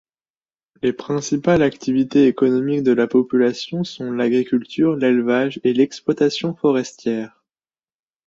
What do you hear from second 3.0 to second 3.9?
population